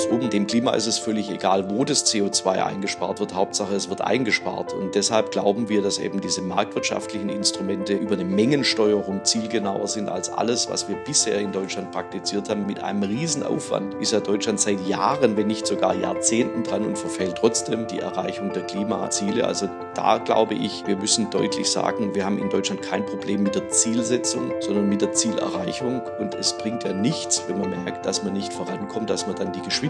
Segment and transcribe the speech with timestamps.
[0.00, 3.34] Kurzum, dem Klima ist es völlig egal, wo das CO2 eingespart wird.
[3.34, 4.72] Hauptsache, es wird eingespart.
[4.72, 10.32] Und deshalb glauben wir, dass eben diese marktwirtschaftlichen Instrumente über eine Mengensteuerung zielgenauer sind als
[10.32, 12.66] alles, was wir bisher in Deutschland praktiziert haben.
[12.66, 17.36] Mit einem Riesenaufwand ist ja Deutschland seit Jahren, wenn nicht sogar Jahrzehnten dran und verfehlt
[17.38, 19.46] trotzdem die Erreichung der Klimaziele.
[19.46, 23.54] Also da glaube ich, wir müssen deutlich sagen, wir haben in Deutschland kein Problem mit
[23.54, 26.00] der Zielsetzung, sondern mit der Zielerreichung.
[26.18, 29.52] Und es bringt ja nichts, wenn man merkt, dass man nicht vorankommt, dass man dann
[29.52, 29.89] die Geschwindigkeit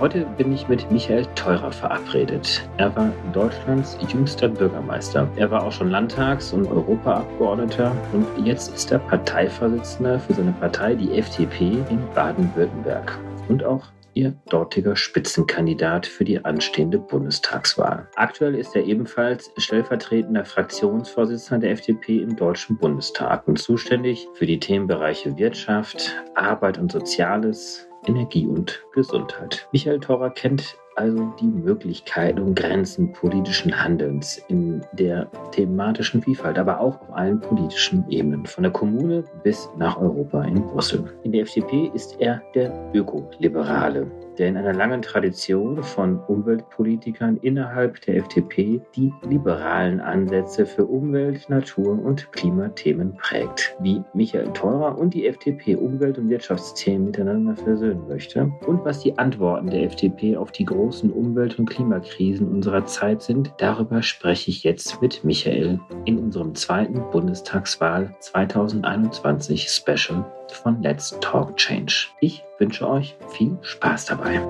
[0.00, 2.66] Heute bin ich mit Michael Teurer verabredet.
[2.78, 5.28] Er war Deutschlands jüngster Bürgermeister.
[5.36, 10.94] Er war auch schon Landtags- und Europaabgeordneter und jetzt ist er Parteivorsitzender für seine Partei,
[10.94, 13.18] die FDP, in Baden-Württemberg.
[13.48, 18.08] Und auch ihr dortiger Spitzenkandidat für die anstehende Bundestagswahl.
[18.16, 24.58] Aktuell ist er ebenfalls stellvertretender Fraktionsvorsitzender der FDP im Deutschen Bundestag und zuständig für die
[24.58, 29.68] Themenbereiche Wirtschaft, Arbeit und Soziales, Energie und Gesundheit.
[29.72, 36.78] Michael Thorrer kennt also die Möglichkeiten und Grenzen politischen Handelns in der thematischen Vielfalt, aber
[36.78, 41.04] auch auf allen politischen Ebenen, von der Kommune bis nach Europa in Brüssel.
[41.22, 44.06] In der FDP ist er der Ökoliberale
[44.40, 51.50] der in einer langen Tradition von Umweltpolitikern innerhalb der FDP die liberalen Ansätze für Umwelt,
[51.50, 53.76] Natur und Klimathemen prägt.
[53.80, 59.16] Wie Michael Theurer und die FDP Umwelt- und Wirtschaftsthemen miteinander versöhnen möchte und was die
[59.18, 64.64] Antworten der FDP auf die großen Umwelt- und Klimakrisen unserer Zeit sind, darüber spreche ich
[64.64, 72.08] jetzt mit Michael in unserem zweiten Bundestagswahl 2021 Special von Let's Talk Change.
[72.20, 74.40] Ich wünsche euch viel Spaß dabei.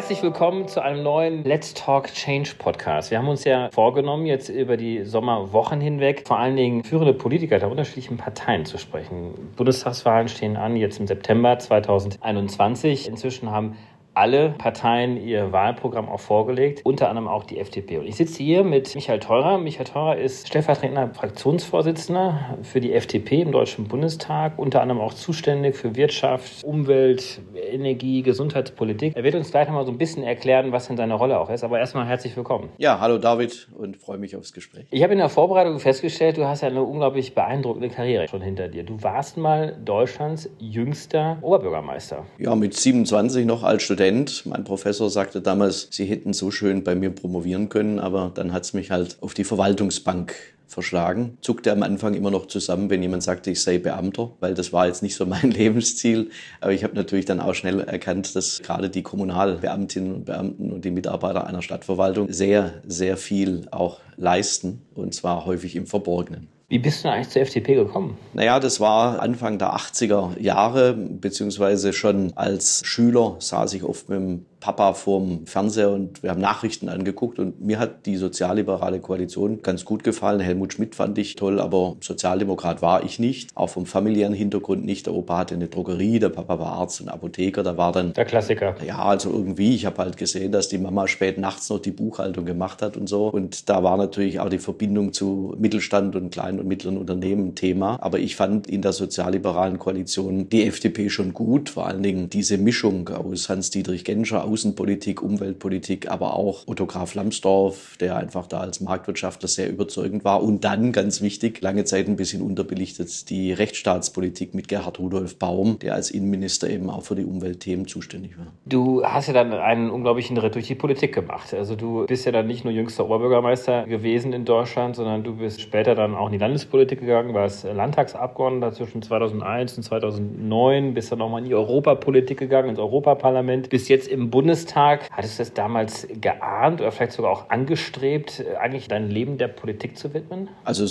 [0.00, 3.10] Herzlich willkommen zu einem neuen Let's Talk Change Podcast.
[3.10, 7.58] Wir haben uns ja vorgenommen, jetzt über die Sommerwochen hinweg vor allen Dingen führende Politiker
[7.58, 9.34] der unterschiedlichen Parteien zu sprechen.
[9.56, 13.08] Bundestagswahlen stehen an, jetzt im September 2021.
[13.08, 13.76] Inzwischen haben
[14.20, 17.96] alle Parteien ihr Wahlprogramm auch vorgelegt, unter anderem auch die FDP.
[17.96, 19.56] Und ich sitze hier mit Michael Theurer.
[19.56, 25.74] Michael Theurer ist stellvertretender Fraktionsvorsitzender für die FDP im Deutschen Bundestag, unter anderem auch zuständig
[25.74, 27.40] für Wirtschaft, Umwelt,
[27.72, 29.16] Energie, Gesundheitspolitik.
[29.16, 31.64] Er wird uns gleich nochmal so ein bisschen erklären, was denn seine Rolle auch ist.
[31.64, 32.68] Aber erstmal herzlich willkommen.
[32.76, 34.84] Ja, hallo David und freue mich aufs Gespräch.
[34.90, 38.68] Ich habe in der Vorbereitung festgestellt, du hast ja eine unglaublich beeindruckende Karriere schon hinter
[38.68, 38.82] dir.
[38.82, 42.26] Du warst mal Deutschlands jüngster Oberbürgermeister.
[42.36, 44.44] Ja, mit 27 noch als Student Student.
[44.44, 48.64] Mein Professor sagte damals, Sie hätten so schön bei mir promovieren können, aber dann hat
[48.64, 50.34] es mich halt auf die Verwaltungsbank
[50.66, 51.38] verschlagen.
[51.42, 54.88] Zuckte am Anfang immer noch zusammen, wenn jemand sagte, ich sei Beamter, weil das war
[54.88, 56.30] jetzt nicht so mein Lebensziel.
[56.60, 60.84] Aber ich habe natürlich dann auch schnell erkannt, dass gerade die Kommunalbeamtinnen und Beamten und
[60.84, 66.48] die Mitarbeiter einer Stadtverwaltung sehr, sehr viel auch leisten und zwar häufig im Verborgenen.
[66.70, 68.16] Wie bist du eigentlich zur FDP gekommen?
[68.32, 74.18] Naja, das war Anfang der 80er Jahre, beziehungsweise schon als Schüler saß ich oft mit
[74.18, 79.62] dem Papa vorm Fernseher und wir haben Nachrichten angeguckt und mir hat die sozialliberale Koalition
[79.62, 80.40] ganz gut gefallen.
[80.40, 83.50] Helmut Schmidt fand ich toll, aber Sozialdemokrat war ich nicht.
[83.54, 85.06] Auch vom familiären Hintergrund nicht.
[85.06, 87.62] Der Opa hatte eine Drogerie, der Papa war Arzt und Apotheker.
[87.62, 88.74] Da war dann der Klassiker.
[88.86, 89.74] Ja, also irgendwie.
[89.74, 93.08] Ich habe halt gesehen, dass die Mama spät nachts noch die Buchhaltung gemacht hat und
[93.08, 93.28] so.
[93.28, 97.54] Und da war natürlich auch die Verbindung zu Mittelstand und kleinen und mittleren Unternehmen ein
[97.54, 97.98] Thema.
[98.02, 101.70] Aber ich fand in der sozialliberalen Koalition die FDP schon gut.
[101.70, 107.96] Vor allen Dingen diese Mischung aus Hans-Dietrich Genscher, Außenpolitik, Umweltpolitik, aber auch Otto Graf Lambsdorff,
[107.98, 110.42] der einfach da als Marktwirtschaftler sehr überzeugend war.
[110.42, 115.78] Und dann, ganz wichtig, lange Zeit ein bisschen unterbelichtet, die Rechtsstaatspolitik mit Gerhard Rudolf Baum,
[115.78, 118.48] der als Innenminister eben auch für die Umweltthemen zuständig war.
[118.66, 121.54] Du hast ja dann einen unglaublichen Ritt durch die Politik gemacht.
[121.54, 125.60] Also du bist ja dann nicht nur jüngster Oberbürgermeister gewesen in Deutschland, sondern du bist
[125.60, 131.18] später dann auch in die Landespolitik gegangen, warst Landtagsabgeordneter zwischen 2001 und 2009, bist dann
[131.18, 135.10] nochmal in die Europapolitik gegangen, ins Europaparlament, bist jetzt im Bund Bundestag.
[135.10, 139.98] Hattest du das damals geahnt oder vielleicht sogar auch angestrebt, eigentlich dein Leben der Politik
[139.98, 140.48] zu widmen?
[140.64, 140.86] Also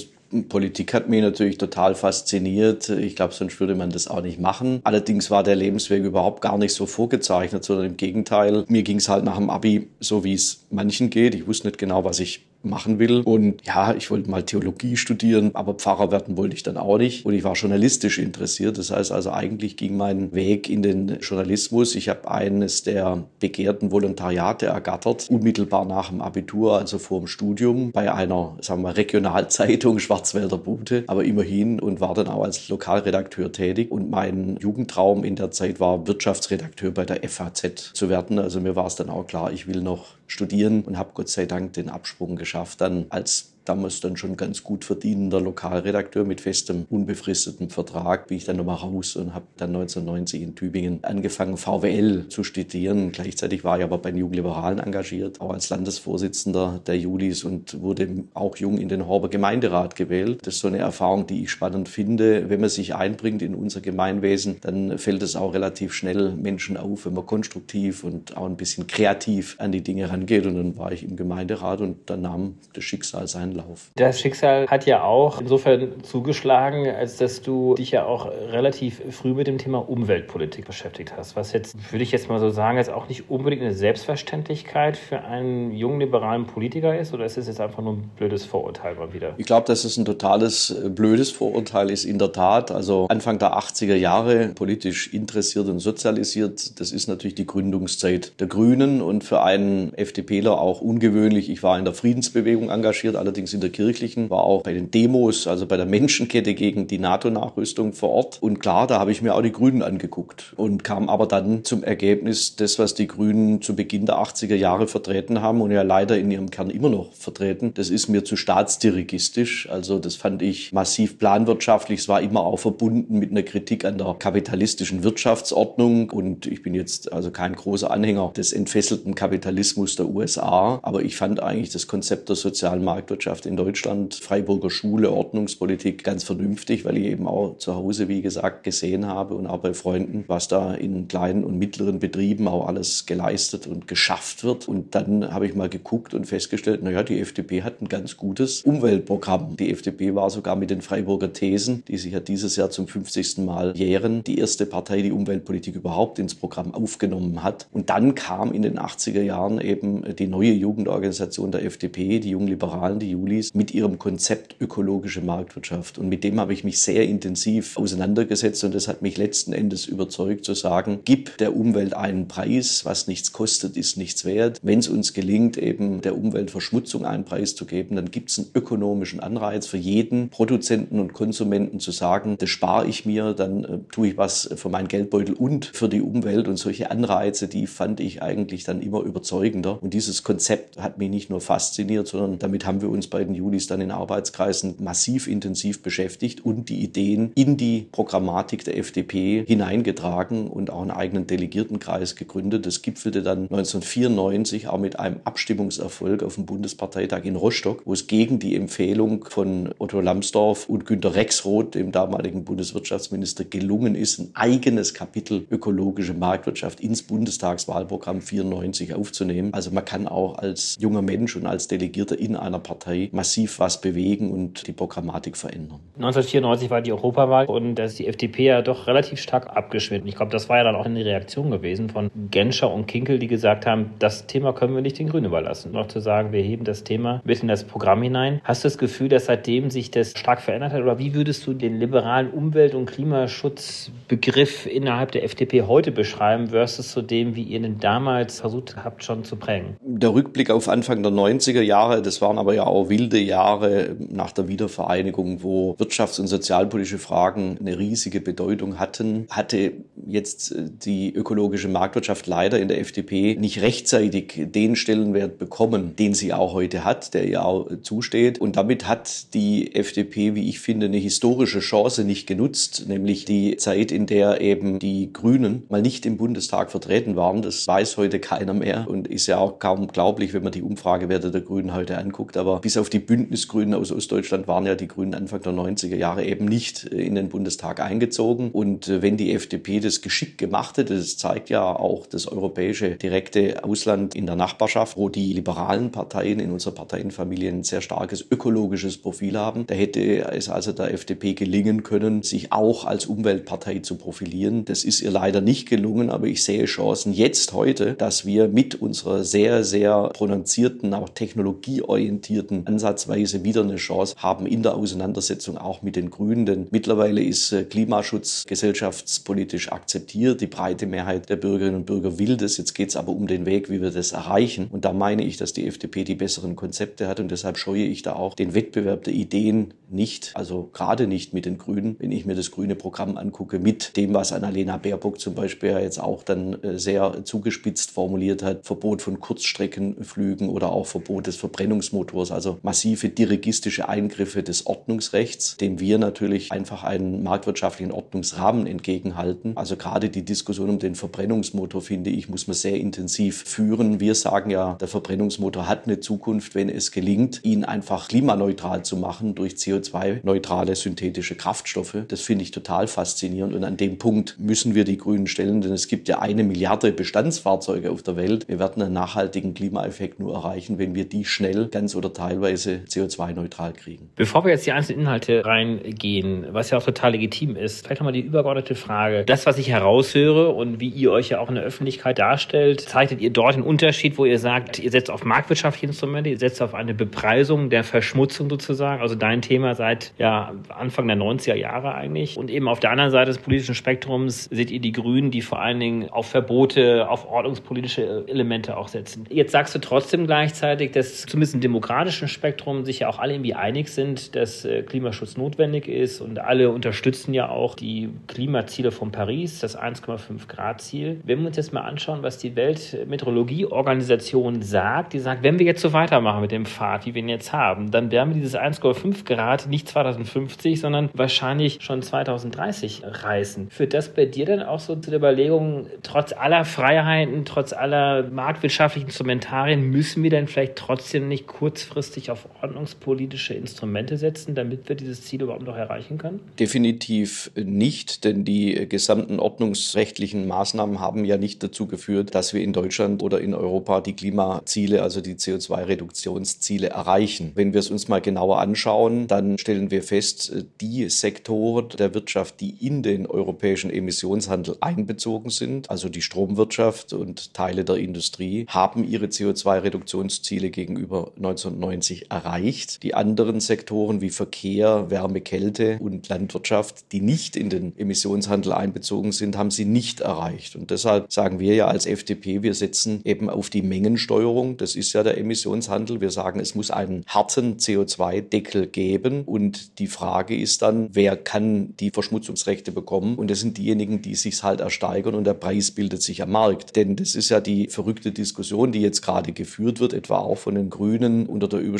[0.47, 2.89] Politik hat mich natürlich total fasziniert.
[2.89, 4.81] Ich glaube, sonst würde man das auch nicht machen.
[4.83, 8.65] Allerdings war der Lebensweg überhaupt gar nicht so vorgezeichnet, sondern im Gegenteil.
[8.67, 11.33] Mir ging es halt nach dem Abi so, wie es manchen geht.
[11.33, 13.21] Ich wusste nicht genau, was ich machen will.
[13.21, 17.25] Und ja, ich wollte mal Theologie studieren, aber Pfarrer werden wollte ich dann auch nicht.
[17.25, 18.77] Und ich war journalistisch interessiert.
[18.77, 21.95] Das heißt also, eigentlich ging mein Weg in den Journalismus.
[21.95, 27.91] Ich habe eines der begehrten Volontariate ergattert, unmittelbar nach dem Abitur, also vor dem Studium,
[27.91, 33.51] bei einer, sagen wir, Regionalzeitung Schwarzwälder Bute, aber immerhin und war dann auch als Lokalredakteur
[33.51, 33.91] tätig.
[33.91, 38.39] Und mein Jugendtraum in der Zeit war, Wirtschaftsredakteur bei der FAZ zu werden.
[38.39, 41.45] Also mir war es dann auch klar, ich will noch studieren und habe Gott sei
[41.45, 46.85] Dank den Absprung geschafft, dann als damals dann schon ganz gut verdienender Lokalredakteur mit festem,
[46.89, 52.27] unbefristetem Vertrag, bin ich dann nochmal raus und habe dann 1990 in Tübingen angefangen, VWL
[52.29, 53.11] zu studieren.
[53.11, 58.09] Gleichzeitig war ich aber bei den Jugendliberalen engagiert, auch als Landesvorsitzender der Julis und wurde
[58.33, 60.39] auch jung in den Horber Gemeinderat gewählt.
[60.47, 62.49] Das ist so eine Erfahrung, die ich spannend finde.
[62.49, 67.05] Wenn man sich einbringt in unser Gemeinwesen, dann fällt es auch relativ schnell Menschen auf,
[67.05, 70.47] wenn man konstruktiv und auch ein bisschen kreativ an die Dinge rangeht.
[70.47, 73.91] Und dann war ich im Gemeinderat und dann nahm das Schicksal seinen Lauf.
[73.95, 79.33] Das Schicksal hat ja auch insofern zugeschlagen, als dass du dich ja auch relativ früh
[79.33, 81.35] mit dem Thema Umweltpolitik beschäftigt hast.
[81.35, 85.21] Was jetzt, würde ich jetzt mal so sagen, jetzt auch nicht unbedingt eine Selbstverständlichkeit für
[85.21, 87.13] einen jungen liberalen Politiker ist?
[87.13, 89.33] Oder ist es jetzt einfach nur ein blödes Vorurteil mal wieder?
[89.37, 92.71] Ich glaube, dass es ein totales äh, blödes Vorurteil ist, in der Tat.
[92.71, 98.47] Also Anfang der 80er Jahre politisch interessiert und sozialisiert, das ist natürlich die Gründungszeit der
[98.47, 101.49] Grünen und für einen FDPler auch ungewöhnlich.
[101.49, 104.91] Ich war in der Friedensbewegung engagiert, allerdings allerdings in der kirchlichen, war auch bei den
[104.91, 108.37] Demos, also bei der Menschenkette gegen die NATO-Nachrüstung vor Ort.
[108.41, 111.83] Und klar, da habe ich mir auch die Grünen angeguckt und kam aber dann zum
[111.83, 116.17] Ergebnis, das, was die Grünen zu Beginn der 80er Jahre vertreten haben und ja leider
[116.17, 119.69] in ihrem Kern immer noch vertreten, das ist mir zu staatsdirigistisch.
[119.69, 122.01] Also das fand ich massiv planwirtschaftlich.
[122.01, 126.09] Es war immer auch verbunden mit einer Kritik an der kapitalistischen Wirtschaftsordnung.
[126.09, 130.79] Und ich bin jetzt also kein großer Anhänger des entfesselten Kapitalismus der USA.
[130.83, 136.03] Aber ich fand eigentlich das Konzept der sozialen Marktwirtschaft Wirtschaft in Deutschland, Freiburger Schule, Ordnungspolitik
[136.03, 139.75] ganz vernünftig, weil ich eben auch zu Hause, wie gesagt, gesehen habe und auch bei
[139.75, 144.67] Freunden, was da in kleinen und mittleren Betrieben auch alles geleistet und geschafft wird.
[144.67, 148.63] Und dann habe ich mal geguckt und festgestellt, naja, die FDP hat ein ganz gutes
[148.63, 149.57] Umweltprogramm.
[149.57, 153.37] Die FDP war sogar mit den Freiburger Thesen, die sich ja dieses Jahr zum 50.
[153.45, 157.67] Mal jähren, die erste Partei, die Umweltpolitik überhaupt ins Programm aufgenommen hat.
[157.71, 162.97] Und dann kam in den 80er Jahren eben die neue Jugendorganisation der FDP, die Jungliberalen,
[162.97, 165.97] die Julis mit ihrem Konzept ökologische Marktwirtschaft.
[165.97, 169.85] Und mit dem habe ich mich sehr intensiv auseinandergesetzt und das hat mich letzten Endes
[169.85, 174.59] überzeugt zu sagen, gib der Umwelt einen Preis, was nichts kostet, ist nichts wert.
[174.61, 178.47] Wenn es uns gelingt, eben der Umweltverschmutzung einen Preis zu geben, dann gibt es einen
[178.55, 183.79] ökonomischen Anreiz für jeden Produzenten und Konsumenten zu sagen, das spare ich mir, dann äh,
[183.91, 186.47] tue ich was für meinen Geldbeutel und für die Umwelt.
[186.47, 189.81] Und solche Anreize, die fand ich eigentlich dann immer überzeugender.
[189.81, 193.35] Und dieses Konzept hat mich nicht nur fasziniert, sondern damit haben wir uns bei den
[193.35, 199.43] Julis dann in Arbeitskreisen massiv intensiv beschäftigt und die Ideen in die Programmatik der FDP
[199.45, 202.65] hineingetragen und auch einen eigenen Delegiertenkreis gegründet.
[202.65, 208.07] Das gipfelte dann 1994 auch mit einem Abstimmungserfolg auf dem Bundesparteitag in Rostock, wo es
[208.07, 214.29] gegen die Empfehlung von Otto Lambsdorff und Günter Rexroth, dem damaligen Bundeswirtschaftsminister, gelungen ist, ein
[214.33, 219.53] eigenes Kapitel ökologische Marktwirtschaft ins Bundestagswahlprogramm 94 aufzunehmen.
[219.53, 223.79] Also man kann auch als junger Mensch und als Delegierter in einer Partei massiv was
[223.79, 225.79] bewegen und die Programmatik verändern.
[225.95, 230.07] 1994 war die Europawahl und da ist die FDP ja doch relativ stark abgeschnitten.
[230.07, 233.27] Ich glaube, das war ja dann auch eine Reaktion gewesen von Genscher und Kinkel, die
[233.27, 235.71] gesagt haben, das Thema können wir nicht den Grünen überlassen.
[235.71, 238.41] Noch zu sagen, wir heben das Thema bis in das Programm hinein.
[238.43, 240.81] Hast du das Gefühl, dass seitdem sich das stark verändert hat?
[240.81, 246.91] Oder wie würdest du den liberalen Umwelt- und Klimaschutzbegriff innerhalb der FDP heute beschreiben, versus
[246.91, 249.77] zu dem, wie ihr den damals versucht habt, schon zu prägen?
[249.81, 254.31] Der Rückblick auf Anfang der 90er Jahre, das waren aber ja auch wilde Jahre nach
[254.31, 259.73] der Wiedervereinigung, wo wirtschafts- und sozialpolitische Fragen eine riesige Bedeutung hatten, hatte
[260.07, 266.13] jetzt äh, die ökologische Marktwirtschaft leider in der FDP nicht rechtzeitig den Stellenwert bekommen, den
[266.13, 268.39] sie auch heute hat, der ihr auch zusteht.
[268.39, 273.57] Und damit hat die FDP, wie ich finde, eine historische Chance nicht genutzt, nämlich die
[273.57, 277.41] Zeit, in der eben die Grünen mal nicht im Bundestag vertreten waren.
[277.41, 281.31] Das weiß heute keiner mehr und ist ja auch kaum glaublich, wenn man die Umfragewerte
[281.31, 282.37] der Grünen heute anguckt.
[282.37, 286.25] Aber bis auf die Bündnisgrünen aus Ostdeutschland waren ja die Grünen Anfang der 90er Jahre
[286.25, 288.51] eben nicht in den Bundestag eingezogen.
[288.51, 293.63] Und wenn die FDP das geschickt gemacht hätte, das zeigt ja auch das europäische direkte
[293.63, 298.97] Ausland in der Nachbarschaft, wo die liberalen Parteien in unserer Parteienfamilie ein sehr starkes ökologisches
[298.97, 299.67] Profil haben.
[299.67, 304.65] Da hätte es also der FDP gelingen können, sich auch als Umweltpartei zu profilieren.
[304.65, 308.75] Das ist ihr leider nicht gelungen, aber ich sehe Chancen jetzt heute, dass wir mit
[308.75, 315.81] unserer sehr, sehr prononzierten, auch technologieorientierten Ansatzweise wieder eine Chance haben in der Auseinandersetzung auch
[315.81, 316.45] mit den Grünen.
[316.45, 320.39] Denn mittlerweile ist äh, Klimaschutz gesellschaftspolitisch akzeptiert.
[320.41, 322.57] Die breite Mehrheit der Bürgerinnen und Bürger will das.
[322.57, 324.67] Jetzt geht es aber um den Weg, wie wir das erreichen.
[324.71, 328.03] Und da meine ich, dass die FDP die besseren Konzepte hat und deshalb scheue ich
[328.03, 332.25] da auch den Wettbewerb der Ideen nicht, also gerade nicht mit den Grünen, wenn ich
[332.25, 336.61] mir das grüne Programm angucke, mit dem, was Annalena Baerbock zum Beispiel jetzt auch dann
[336.61, 343.09] äh, sehr zugespitzt formuliert hat, Verbot von Kurzstreckenflügen oder auch Verbot des Verbrennungsmotors, also massive
[343.09, 349.53] dirigistische Eingriffe des Ordnungsrechts, dem wir natürlich einfach einen marktwirtschaftlichen Ordnungsrahmen entgegenhalten.
[349.55, 353.99] Also gerade die Diskussion um den Verbrennungsmotor, finde ich, muss man sehr intensiv führen.
[353.99, 358.97] Wir sagen ja, der Verbrennungsmotor hat eine Zukunft, wenn es gelingt, ihn einfach klimaneutral zu
[358.97, 361.97] machen durch CO2-neutrale synthetische Kraftstoffe.
[362.07, 365.71] Das finde ich total faszinierend und an dem Punkt müssen wir die Grünen stellen, denn
[365.71, 368.47] es gibt ja eine Milliarde Bestandsfahrzeuge auf der Welt.
[368.47, 373.73] Wir werden einen nachhaltigen Klimaeffekt nur erreichen, wenn wir die schnell ganz oder teilweise CO2-neutral
[373.73, 374.09] kriegen.
[374.15, 378.13] Bevor wir jetzt die einzelnen Inhalte reingehen, was ja auch total legitim ist, vielleicht nochmal
[378.13, 379.23] die übergeordnete Frage.
[379.25, 383.21] Das, was ich heraushöre und wie ihr euch ja auch in der Öffentlichkeit darstellt, zeichnet
[383.21, 386.73] ihr dort einen Unterschied, wo ihr sagt, ihr setzt auf marktwirtschaftliche Instrumente, ihr setzt auf
[386.73, 392.37] eine Bepreisung der Verschmutzung sozusagen, also dein Thema seit ja, Anfang der 90er Jahre eigentlich.
[392.37, 395.61] Und eben auf der anderen Seite des politischen Spektrums seht ihr die Grünen, die vor
[395.61, 399.25] allen Dingen auf Verbote, auf ordnungspolitische Elemente auch setzen.
[399.29, 403.53] Jetzt sagst du trotzdem gleichzeitig, dass zumindest im demokratischen Spektrum sich ja auch alle irgendwie
[403.53, 409.11] einig sind, dass äh, Klimaschutz notwendig ist und alle unterstützen ja auch die Klimaziele von
[409.11, 411.19] Paris, das 1,5 Grad Ziel.
[411.23, 415.81] Wenn wir uns jetzt mal anschauen, was die Weltmeteorologieorganisation sagt, die sagt, wenn wir jetzt
[415.81, 419.25] so weitermachen mit dem Pfad, wie wir ihn jetzt haben, dann werden wir dieses 1,5
[419.25, 423.69] Grad nicht 2050, sondern wahrscheinlich schon 2030 reißen.
[423.69, 428.29] Führt das bei dir dann auch so zu der Überlegung, trotz aller Freiheiten, trotz aller
[428.29, 434.95] marktwirtschaftlichen Instrumentarien, müssen wir dann vielleicht trotzdem nicht kurzfristig auf ordnungspolitische Instrumente setzen, damit wir
[434.95, 436.39] dieses Ziel überhaupt noch erreichen können?
[436.59, 442.73] Definitiv nicht, denn die gesamten ordnungsrechtlichen Maßnahmen haben ja nicht dazu geführt, dass wir in
[442.73, 447.51] Deutschland oder in Europa die Klimaziele, also die CO2-Reduktionsziele erreichen.
[447.55, 452.59] Wenn wir es uns mal genauer anschauen, dann stellen wir fest, die Sektoren der Wirtschaft,
[452.61, 459.03] die in den europäischen Emissionshandel einbezogen sind, also die Stromwirtschaft und Teile der Industrie, haben
[459.03, 463.03] ihre CO2-Reduktionsziele gegenüber 1990 erreicht.
[463.03, 469.31] Die anderen Sektoren wie Verkehr, Wärme, Kälte und Landwirtschaft, die nicht in den Emissionshandel einbezogen
[469.31, 470.75] sind, haben sie nicht erreicht.
[470.75, 474.77] Und deshalb sagen wir ja als FDP, wir setzen eben auf die Mengensteuerung.
[474.77, 476.21] Das ist ja der Emissionshandel.
[476.21, 479.43] Wir sagen, es muss einen harten CO2-Deckel geben.
[479.43, 483.35] Und die Frage ist dann, wer kann die Verschmutzungsrechte bekommen?
[483.35, 486.95] Und das sind diejenigen, die sich halt ersteigern und der Preis bildet sich am Markt.
[486.95, 490.75] Denn das ist ja die verrückte Diskussion, die jetzt gerade geführt wird, etwa auch von
[490.75, 491.98] den Grünen unter der Überschrift,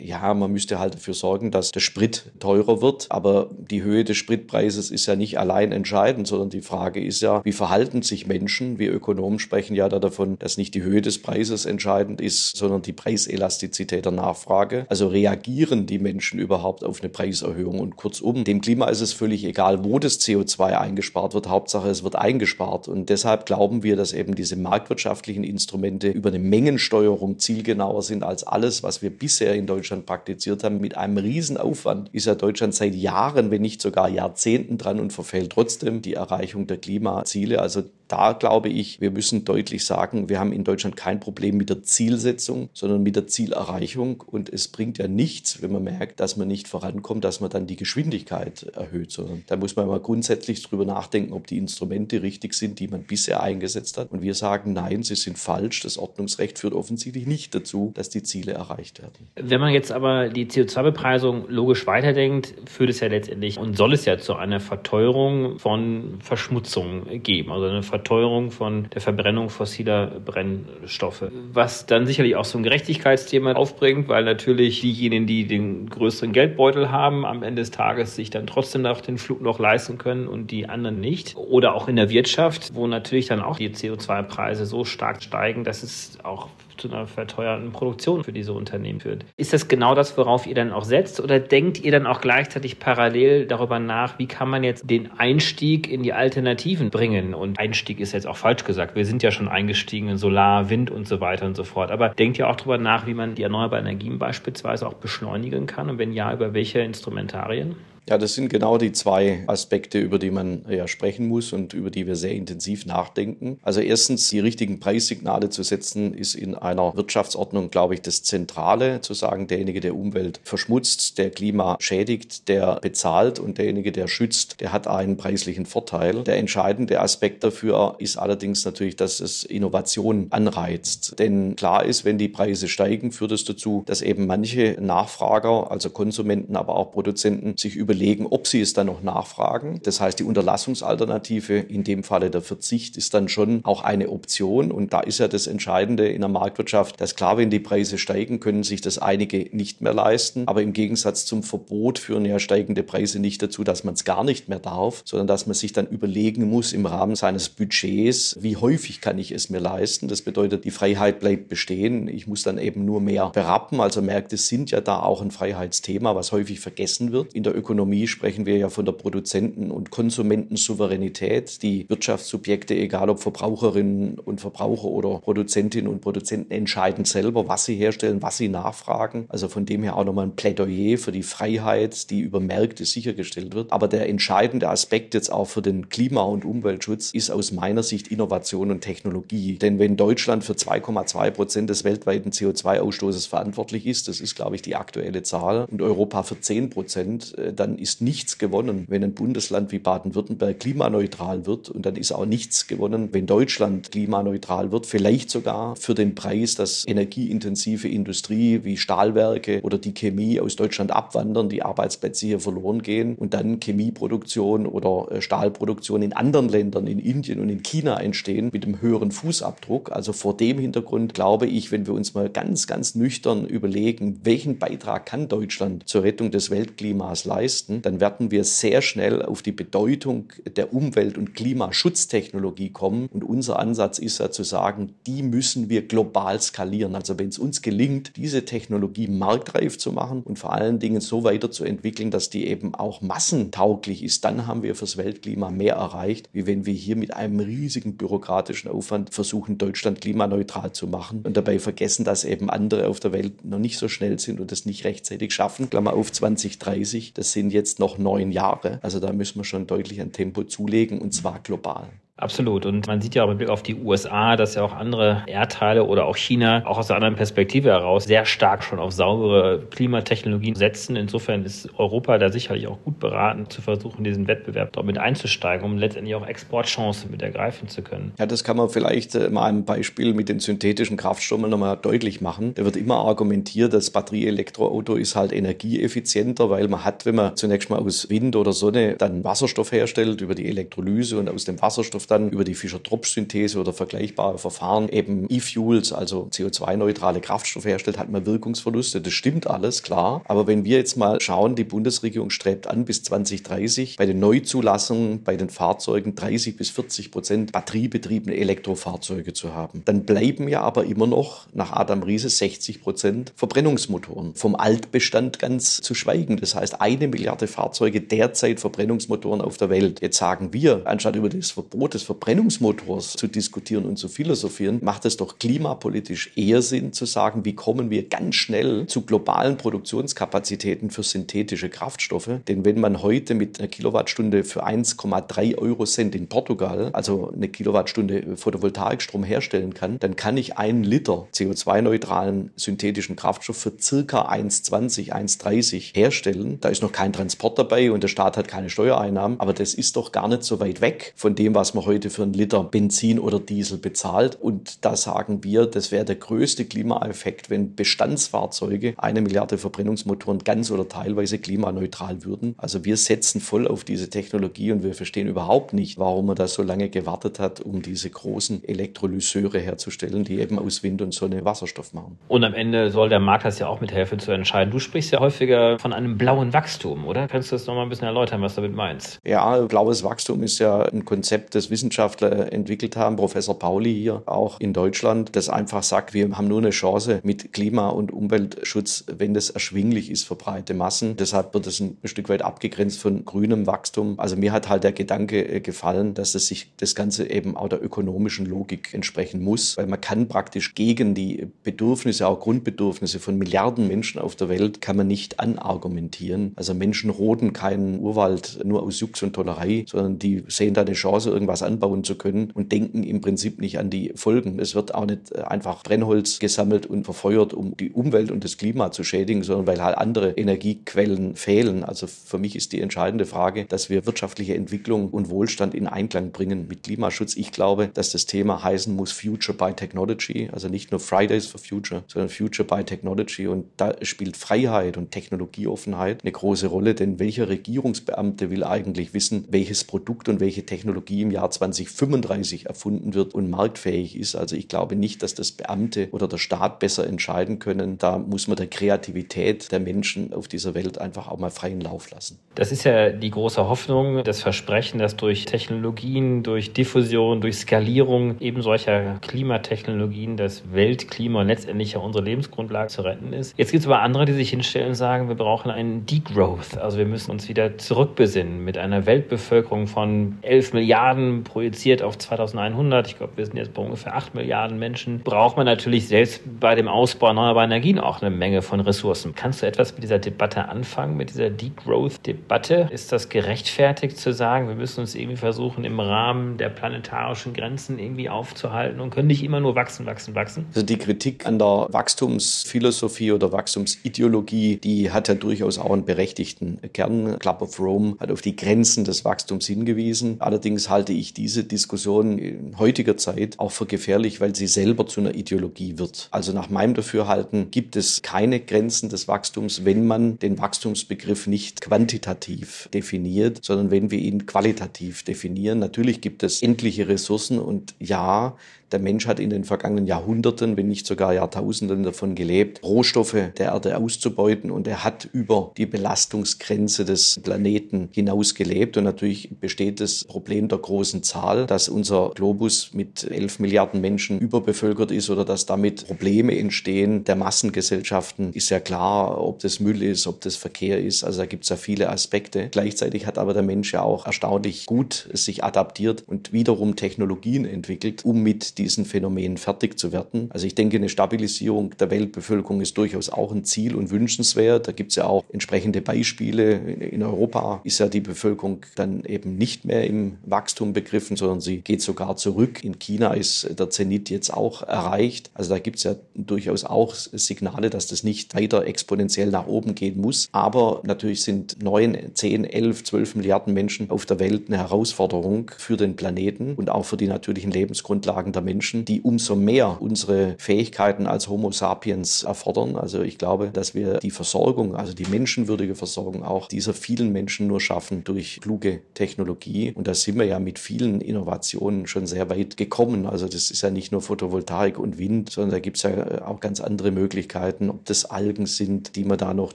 [0.00, 3.06] ja, man müsste halt dafür sorgen, dass der Sprit teurer wird.
[3.10, 7.44] Aber die Höhe des Spritpreises ist ja nicht allein entscheidend, sondern die Frage ist ja,
[7.44, 8.78] wie verhalten sich Menschen?
[8.78, 12.82] Wir Ökonomen sprechen ja da davon, dass nicht die Höhe des Preises entscheidend ist, sondern
[12.82, 14.86] die Preiselastizität der Nachfrage.
[14.88, 17.80] Also reagieren die Menschen überhaupt auf eine Preiserhöhung?
[17.80, 21.48] Und kurzum, dem Klima ist es völlig egal, wo das CO2 eingespart wird.
[21.48, 22.88] Hauptsache, es wird eingespart.
[22.88, 28.44] Und deshalb glauben wir, dass eben diese marktwirtschaftlichen Instrumente über eine Mengensteuerung zielgenauer sind als
[28.44, 30.80] alles, was wir bisher in Deutschland praktiziert haben.
[30.80, 35.50] Mit einem Riesenaufwand ist ja Deutschland seit Jahren, wenn nicht sogar Jahrzehnten dran und verfehlt
[35.50, 37.60] trotzdem die Erreichung der Klimaziele.
[37.60, 41.70] Also da glaube ich, wir müssen deutlich sagen, wir haben in Deutschland kein Problem mit
[41.70, 44.20] der Zielsetzung, sondern mit der Zielerreichung.
[44.20, 47.66] Und es bringt ja nichts, wenn man merkt, dass man nicht vorankommt, dass man dann
[47.66, 52.52] die Geschwindigkeit erhöht, sondern da muss man mal grundsätzlich drüber nachdenken, ob die Instrumente richtig
[52.52, 54.12] sind, die man bisher eingesetzt hat.
[54.12, 55.80] Und wir sagen, nein, sie sind falsch.
[55.80, 59.30] Das Ordnungsrecht führt offensichtlich nicht dazu, dass die Ziele erreicht werden.
[59.36, 64.04] Wenn man jetzt aber die CO2-Bepreisung logisch weiterdenkt, führt es ja letztendlich und soll es
[64.04, 70.08] ja zu einer Verteuerung von Verschmutzung geben, also eine Verteuerung Verteuerung von der Verbrennung fossiler
[70.08, 71.24] Brennstoffe.
[71.52, 76.90] Was dann sicherlich auch so ein Gerechtigkeitsthema aufbringt, weil natürlich diejenigen, die den größeren Geldbeutel
[76.90, 80.50] haben, am Ende des Tages sich dann trotzdem noch den Flug noch leisten können und
[80.50, 81.36] die anderen nicht.
[81.36, 85.84] Oder auch in der Wirtschaft, wo natürlich dann auch die CO2-Preise so stark steigen, dass
[85.84, 89.24] es auch zu einer verteuerten Produktion für diese Unternehmen führt.
[89.36, 91.20] Ist das genau das, worauf ihr dann auch setzt?
[91.20, 95.90] Oder denkt ihr dann auch gleichzeitig parallel darüber nach, wie kann man jetzt den Einstieg
[95.90, 97.34] in die Alternativen bringen?
[97.34, 98.94] Und Einstieg ist jetzt auch falsch gesagt.
[98.94, 101.90] Wir sind ja schon eingestiegen in Solar, Wind und so weiter und so fort.
[101.90, 105.90] Aber denkt ihr auch darüber nach, wie man die erneuerbaren Energien beispielsweise auch beschleunigen kann?
[105.90, 107.76] Und wenn ja, über welche Instrumentarien?
[108.08, 111.88] Ja, das sind genau die zwei Aspekte, über die man ja sprechen muss und über
[111.88, 113.58] die wir sehr intensiv nachdenken.
[113.62, 119.02] Also erstens, die richtigen Preissignale zu setzen, ist in einer Wirtschaftsordnung, glaube ich, das Zentrale,
[119.02, 124.60] zu sagen, derjenige, der Umwelt verschmutzt, der Klima schädigt, der bezahlt und derjenige, der schützt,
[124.60, 126.24] der hat einen preislichen Vorteil.
[126.24, 131.20] Der entscheidende Aspekt dafür ist allerdings natürlich, dass es Innovation anreizt.
[131.20, 135.88] Denn klar ist, wenn die Preise steigen, führt es dazu, dass eben manche Nachfrager, also
[135.90, 139.80] Konsumenten, aber auch Produzenten, sich über überlegen, ob sie es dann noch nachfragen.
[139.82, 144.72] Das heißt, die Unterlassungsalternative, in dem Falle der Verzicht, ist dann schon auch eine Option.
[144.72, 148.40] Und da ist ja das Entscheidende in der Marktwirtschaft, dass klar, wenn die Preise steigen,
[148.40, 150.44] können sich das einige nicht mehr leisten.
[150.46, 154.24] Aber im Gegensatz zum Verbot führen ja steigende Preise nicht dazu, dass man es gar
[154.24, 158.56] nicht mehr darf, sondern dass man sich dann überlegen muss im Rahmen seines Budgets, wie
[158.56, 160.08] häufig kann ich es mir leisten.
[160.08, 162.08] Das bedeutet, die Freiheit bleibt bestehen.
[162.08, 163.82] Ich muss dann eben nur mehr berappen.
[163.82, 167.81] Also Märkte sind ja da auch ein Freiheitsthema, was häufig vergessen wird in der Ökonomie
[167.82, 171.64] Ökonomie sprechen wir ja von der Produzenten- und Konsumentensouveränität.
[171.64, 177.74] Die Wirtschaftssubjekte, egal ob Verbraucherinnen und Verbraucher oder Produzentinnen und Produzenten, entscheiden selber, was sie
[177.74, 179.24] herstellen, was sie nachfragen.
[179.30, 183.52] Also von dem her auch nochmal ein Plädoyer für die Freiheit, die über Märkte sichergestellt
[183.52, 183.72] wird.
[183.72, 188.08] Aber der entscheidende Aspekt jetzt auch für den Klima- und Umweltschutz ist aus meiner Sicht
[188.08, 189.58] Innovation und Technologie.
[189.58, 194.62] Denn wenn Deutschland für 2,2 Prozent des weltweiten CO2-Ausstoßes verantwortlich ist, das ist, glaube ich,
[194.62, 199.02] die aktuelle Zahl, und Europa für 10 Prozent, äh, dann dann ist nichts gewonnen, wenn
[199.02, 201.70] ein Bundesland wie Baden-Württemberg klimaneutral wird.
[201.70, 204.86] Und dann ist auch nichts gewonnen, wenn Deutschland klimaneutral wird.
[204.86, 210.90] Vielleicht sogar für den Preis, dass energieintensive Industrie wie Stahlwerke oder die Chemie aus Deutschland
[210.90, 216.86] abwandern, die Arbeitsplätze hier verloren gehen und dann Chemieproduktion oder äh, Stahlproduktion in anderen Ländern,
[216.86, 219.92] in Indien und in China entstehen mit einem höheren Fußabdruck.
[219.92, 224.58] Also vor dem Hintergrund glaube ich, wenn wir uns mal ganz, ganz nüchtern überlegen, welchen
[224.58, 229.42] Beitrag kann Deutschland zur Rettung des Weltklimas leisten, leisten, dann werden wir sehr schnell auf
[229.42, 233.08] die Bedeutung der Umwelt- und Klimaschutztechnologie kommen.
[233.12, 236.94] Und unser Ansatz ist ja zu sagen, die müssen wir global skalieren.
[236.94, 241.24] Also wenn es uns gelingt, diese Technologie marktreif zu machen und vor allen Dingen so
[241.24, 246.46] weiterzuentwickeln, dass die eben auch massentauglich ist, dann haben wir fürs Weltklima mehr erreicht, wie
[246.46, 251.58] wenn wir hier mit einem riesigen bürokratischen Aufwand versuchen, Deutschland klimaneutral zu machen und dabei
[251.58, 254.84] vergessen, dass eben andere auf der Welt noch nicht so schnell sind und das nicht
[254.84, 255.70] rechtzeitig schaffen.
[255.70, 257.12] Klammer auf 2030.
[257.14, 258.78] Das sind jetzt noch neun Jahre.
[258.82, 261.88] Also da müssen wir schon deutlich ein Tempo zulegen und zwar global.
[262.18, 262.66] Absolut.
[262.66, 265.84] Und man sieht ja auch mit Blick auf die USA, dass ja auch andere Erdteile
[265.84, 270.54] oder auch China auch aus einer anderen Perspektive heraus sehr stark schon auf saubere Klimatechnologien
[270.54, 270.94] setzen.
[270.96, 275.64] Insofern ist Europa da sicherlich auch gut beraten, zu versuchen, diesen Wettbewerb dort mit einzusteigen,
[275.64, 278.12] um letztendlich auch Exportchancen mit ergreifen zu können.
[278.18, 282.20] Ja, das kann man vielleicht äh, mal ein Beispiel mit den synthetischen Kraftstoffen nochmal deutlich
[282.20, 282.52] machen.
[282.54, 287.70] Da wird immer argumentiert, das Batterieelektroauto ist halt energieeffizienter, weil man hat, wenn man zunächst
[287.70, 292.01] mal aus Wind oder Sonne dann Wasserstoff herstellt über die Elektrolyse und aus dem Wasserstoff
[292.06, 298.26] dann über die Fischer-Tropsch-Synthese oder vergleichbare Verfahren eben E-Fuels, also CO2-neutrale Kraftstoffe herstellt, hat man
[298.26, 299.00] Wirkungsverluste.
[299.00, 300.22] Das stimmt alles, klar.
[300.26, 305.22] Aber wenn wir jetzt mal schauen, die Bundesregierung strebt an, bis 2030 bei den Neuzulassungen
[305.22, 309.82] bei den Fahrzeugen 30 bis 40 Prozent batteriebetriebene Elektrofahrzeuge zu haben.
[309.84, 314.34] Dann bleiben ja aber immer noch nach Adam Riese 60 Prozent Verbrennungsmotoren.
[314.34, 316.36] Vom Altbestand ganz zu schweigen.
[316.36, 320.00] Das heißt, eine Milliarde Fahrzeuge derzeit Verbrennungsmotoren auf der Welt.
[320.00, 325.04] Jetzt sagen wir, anstatt über das Verbot des Verbrennungsmotors zu diskutieren und zu philosophieren, macht
[325.04, 330.90] es doch klimapolitisch eher Sinn zu sagen, wie kommen wir ganz schnell zu globalen Produktionskapazitäten
[330.90, 332.30] für synthetische Kraftstoffe.
[332.48, 337.48] Denn wenn man heute mit einer Kilowattstunde für 1,3 Euro Cent in Portugal, also eine
[337.48, 345.12] Kilowattstunde Photovoltaikstrom herstellen kann, dann kann ich einen Liter CO2-neutralen synthetischen Kraftstoff für circa 1,20,
[345.12, 346.58] 1,30 herstellen.
[346.60, 349.96] Da ist noch kein Transport dabei und der Staat hat keine Steuereinnahmen, aber das ist
[349.96, 352.64] doch gar nicht so weit weg von dem, was man heute heute für einen Liter
[352.64, 354.38] Benzin oder Diesel bezahlt.
[354.40, 360.70] Und da sagen wir, das wäre der größte Klimaeffekt, wenn Bestandsfahrzeuge eine Milliarde Verbrennungsmotoren ganz
[360.70, 362.54] oder teilweise klimaneutral würden.
[362.56, 366.48] Also wir setzen voll auf diese Technologie und wir verstehen überhaupt nicht, warum man da
[366.48, 371.44] so lange gewartet hat, um diese großen Elektrolyseure herzustellen, die eben aus Wind und Sonne
[371.44, 372.18] Wasserstoff machen.
[372.28, 374.72] Und am Ende soll der Markt das ja auch mithelfen zu entscheiden.
[374.72, 377.28] Du sprichst ja häufiger von einem blauen Wachstum, oder?
[377.28, 379.18] Kannst du das nochmal ein bisschen erläutern, was du damit meinst?
[379.26, 384.60] Ja, blaues Wachstum ist ja ein Konzept, das Wissenschaftler entwickelt haben, Professor Pauli hier auch
[384.60, 389.34] in Deutschland, das einfach sagt, wir haben nur eine Chance mit Klima- und Umweltschutz, wenn
[389.34, 391.16] das erschwinglich ist für breite Massen.
[391.16, 394.20] Deshalb wird es ein Stück weit abgegrenzt von grünem Wachstum.
[394.20, 397.68] Also mir hat halt der Gedanke äh, gefallen, dass es sich das Ganze eben auch
[397.68, 403.38] der ökonomischen Logik entsprechen muss, weil man kann praktisch gegen die Bedürfnisse, auch Grundbedürfnisse von
[403.38, 406.52] Milliarden Menschen auf der Welt, kann man nicht anargumentieren.
[406.56, 410.92] Also Menschen roden keinen Urwald nur aus Jux und Tollerei, sondern die sehen da eine
[410.92, 414.58] Chance, irgendwas anbauen zu können und denken im Prinzip nicht an die Folgen.
[414.58, 418.56] Es wird auch nicht äh, einfach Brennholz gesammelt und verfeuert, um die Umwelt und das
[418.56, 421.84] Klima zu schädigen, sondern weil halt andere Energiequellen fehlen.
[421.84, 426.32] Also für mich ist die entscheidende Frage, dass wir wirtschaftliche Entwicklung und Wohlstand in Einklang
[426.32, 427.36] bringen mit Klimaschutz.
[427.36, 431.60] Ich glaube, dass das Thema heißen muss Future by Technology, also nicht nur Fridays for
[431.60, 433.46] Future, sondern Future by Technology.
[433.46, 439.46] Und da spielt Freiheit und Technologieoffenheit eine große Rolle, denn welcher Regierungsbeamte will eigentlich wissen,
[439.50, 444.34] welches Produkt und welche Technologie im Jahr 2035 erfunden wird und marktfähig ist?
[444.34, 447.98] Also ich glaube nicht, dass das Beamte oder der Staat besser entscheiden können.
[447.98, 452.10] Da muss man der Kreativität der Menschen auf dieser Welt einfach auch mal freien Lauf
[452.10, 452.38] lassen.
[452.54, 458.38] Das ist ja die große Hoffnung, das Versprechen, dass durch Technologien, durch Diffusion, durch Skalierung
[458.40, 463.54] eben solcher Klimatechnologien das Weltklima und letztendlich ja unsere Lebensgrundlage zu retten ist.
[463.56, 466.76] Jetzt gibt es aber andere, die sich hinstellen und sagen, wir brauchen einen Degrowth.
[466.76, 473.06] Also wir müssen uns wieder zurückbesinnen mit einer Weltbevölkerung von 11 Milliarden projiziert auf 2100.
[473.06, 475.20] Ich glaube, wir sind jetzt bei ungefähr 8 Milliarden Menschen.
[475.20, 479.34] Braucht man natürlich selbst bei dem Ausbau erneuerbarer Energien auch eine Menge von Ressourcen.
[479.34, 482.41] Kannst du etwas mit dieser Debatte anfangen, mit dieser Degrowth-Debatte?
[482.90, 487.98] Ist das gerechtfertigt zu sagen, wir müssen uns irgendwie versuchen, im Rahmen der planetarischen Grenzen
[487.98, 490.66] irgendwie aufzuhalten und können nicht immer nur wachsen, wachsen, wachsen?
[490.68, 496.78] Also die Kritik an der Wachstumsphilosophie oder Wachstumsideologie, die hat ja durchaus auch einen berechtigten
[496.92, 497.38] Kern.
[497.38, 500.36] Club of Rome hat auf die Grenzen des Wachstums hingewiesen.
[500.40, 505.20] Allerdings halte ich diese Diskussion in heutiger Zeit auch für gefährlich, weil sie selber zu
[505.20, 506.28] einer Ideologie wird.
[506.30, 511.80] Also nach meinem Dafürhalten gibt es keine Grenzen des Wachstums, wenn man den Wachstumsbegriff nicht
[511.80, 515.78] quantitativ definiert, sondern wenn wir ihn qualitativ definieren.
[515.78, 518.56] Natürlich gibt es endliche Ressourcen und ja,
[518.92, 523.72] der Mensch hat in den vergangenen Jahrhunderten, wenn nicht sogar Jahrtausenden davon gelebt, Rohstoffe der
[523.72, 524.70] Erde auszubeuten.
[524.70, 528.96] Und er hat über die Belastungsgrenze des Planeten hinaus gelebt.
[528.96, 534.38] Und natürlich besteht das Problem der großen Zahl, dass unser Globus mit 11 Milliarden Menschen
[534.38, 540.02] überbevölkert ist oder dass damit Probleme entstehen der Massengesellschaften, ist ja klar, ob das Müll
[540.02, 542.68] ist, ob das Verkehr ist, also da gibt es ja viele Aspekte.
[542.70, 548.24] Gleichzeitig hat aber der Mensch ja auch erstaunlich gut sich adaptiert und wiederum Technologien entwickelt,
[548.24, 550.48] um mit diesen Phänomenen fertig zu werden.
[550.50, 554.88] Also ich denke, eine Stabilisierung der Weltbevölkerung ist durchaus auch ein Ziel und wünschenswert.
[554.88, 556.74] Da gibt es ja auch entsprechende Beispiele.
[556.74, 561.78] In Europa ist ja die Bevölkerung dann eben nicht mehr im Wachstum begriffen, sondern sie
[561.78, 562.84] geht sogar zurück.
[562.84, 565.50] In China ist der Zenit jetzt auch erreicht.
[565.54, 569.94] Also da gibt es ja durchaus auch Signale, dass das nicht weiter exponentiell nach oben
[569.94, 570.48] gehen muss.
[570.52, 575.96] Aber natürlich sind neun, zehn, elf, zwölf Milliarden Menschen auf der Welt eine Herausforderung für
[575.96, 578.71] den Planeten und auch für die natürlichen Lebensgrundlagen der Menschen.
[578.72, 582.96] Menschen, die umso mehr unsere Fähigkeiten als Homo sapiens erfordern.
[582.96, 587.66] Also ich glaube, dass wir die Versorgung, also die menschenwürdige Versorgung auch dieser vielen Menschen
[587.66, 589.92] nur schaffen durch kluge Technologie.
[589.94, 593.26] Und da sind wir ja mit vielen Innovationen schon sehr weit gekommen.
[593.26, 596.60] Also das ist ja nicht nur Photovoltaik und Wind, sondern da gibt es ja auch
[596.60, 599.74] ganz andere Möglichkeiten, ob das Algen sind, die man da noch